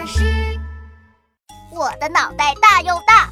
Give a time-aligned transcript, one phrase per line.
[0.00, 0.24] 老师，
[1.70, 3.28] 我的脑袋大又大，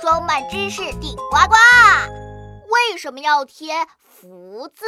[0.00, 1.56] 装满知识顶呱呱。
[2.70, 4.86] 为什么要贴福字？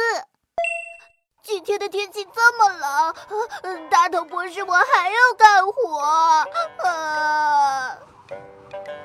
[1.43, 5.99] 今天的天气这么冷，大头博士，我还要干活。
[6.87, 7.97] 啊，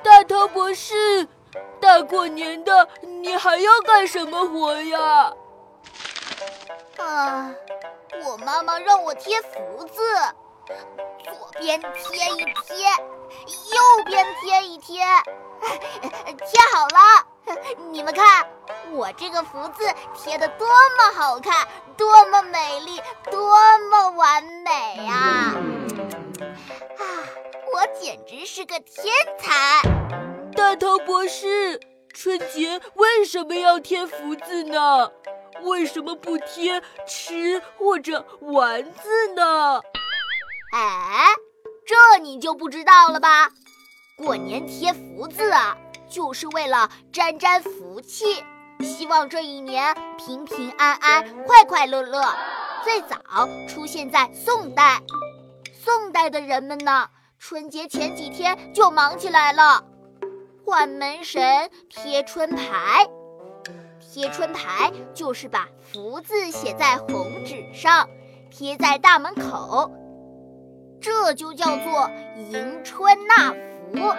[0.01, 1.27] 大头博士，
[1.81, 5.33] 大过年的你还要干什么活呀？
[6.97, 7.51] 啊，
[8.23, 10.01] 我妈妈让我贴福字。
[11.61, 12.89] 左边贴一贴，
[13.71, 16.97] 右边贴一贴，贴好了。
[17.91, 18.49] 你们看，
[18.91, 19.85] 我这个福字
[20.15, 25.53] 贴的多么好看，多么美丽，多么完美啊！
[26.97, 27.03] 啊，
[27.71, 29.83] 我简直是个天才！
[30.55, 31.79] 大头博士，
[32.11, 35.11] 春节为什么要贴福字呢？
[35.61, 39.79] 为什么不贴吃或者玩字呢？
[40.73, 41.20] 哎，这
[42.23, 43.49] 你就不知道了吧？
[44.17, 45.75] 过年贴福字啊，
[46.07, 48.43] 就是为了沾沾福气，
[48.81, 52.23] 希望这一年平平安安、快快乐乐。
[52.83, 53.17] 最早
[53.67, 55.01] 出现在宋代，
[55.73, 59.83] 宋代的人们呢，春节前几天就忙起来了，
[60.63, 63.07] 换门神、贴春牌。
[63.99, 68.09] 贴春牌就是把福字写在红纸上，
[68.51, 69.91] 贴在大门口。
[71.33, 73.53] 就叫做迎春纳
[73.91, 74.13] 福，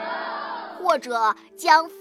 [0.79, 1.95] 或者将福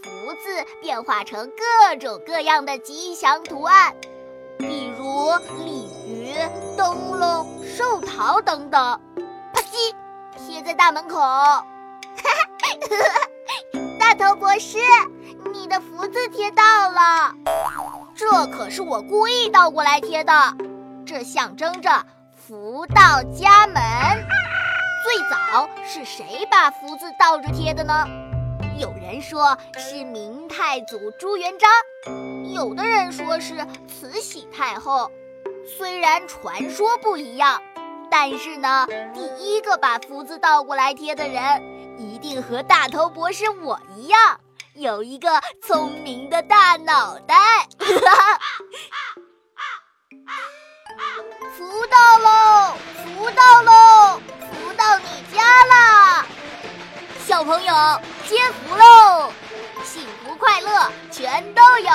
[0.43, 3.93] 字变化成各种各样的吉祥图案，
[4.57, 5.31] 比如
[5.65, 6.33] 鲤鱼、
[6.77, 8.99] 灯笼、寿桃等等。
[9.53, 9.93] 啪叽，
[10.37, 11.19] 贴在大门口。
[13.99, 14.77] 大头博士，
[15.53, 17.33] 你的福字贴到了，
[18.15, 20.33] 这可是我故意倒过来贴的，
[21.05, 23.81] 这象征着福到家门。
[25.31, 28.05] 早是谁把福字倒着贴的呢？
[28.77, 31.71] 有人说是明太祖朱元璋，
[32.53, 35.09] 有的人说是慈禧太后。
[35.77, 37.61] 虽然传说不一样，
[38.09, 41.63] 但是呢，第一个把福字倒过来贴的人，
[41.97, 44.41] 一定和大头博士我一样，
[44.73, 47.35] 有一个聪明的大脑袋。
[51.55, 52.75] 福到喽！
[52.97, 53.71] 福到喽！
[57.41, 57.73] 小朋友，
[58.27, 59.31] 接福喽！
[59.83, 61.91] 幸福快乐全都有。